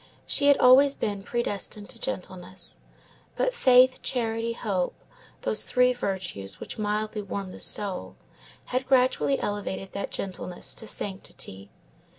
She 0.25 0.47
had 0.47 0.57
always 0.57 0.95
been 0.95 1.21
predestined 1.21 1.87
to 1.89 1.99
gentleness; 1.99 2.79
but 3.35 3.53
faith, 3.53 4.01
charity, 4.01 4.53
hope, 4.53 4.95
those 5.43 5.63
three 5.63 5.93
virtues 5.93 6.59
which 6.59 6.79
mildly 6.79 7.21
warm 7.21 7.51
the 7.51 7.59
soul, 7.59 8.15
had 8.73 8.87
gradually 8.87 9.39
elevated 9.39 9.91
that 9.91 10.09
gentleness 10.09 10.73
to 10.73 10.87
sanctity. 10.87 11.69